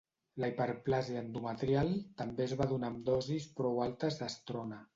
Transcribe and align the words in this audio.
La 0.43 0.47
hiperplàsia 0.51 1.21
endometrial 1.25 1.93
també 2.23 2.47
es 2.47 2.57
va 2.63 2.69
donar 2.73 2.91
amb 2.93 3.05
dosis 3.13 3.49
prou 3.61 3.81
altes 3.89 4.19
d'estrona. 4.23 4.83